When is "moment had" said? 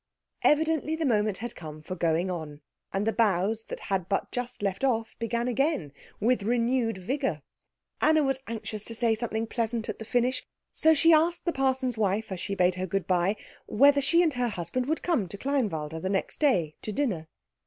1.05-1.55